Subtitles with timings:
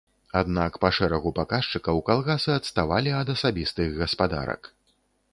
[0.39, 4.71] Аднак па шэрагу паказчыкаў калгасы адставалі ад асабістых гаспадарак.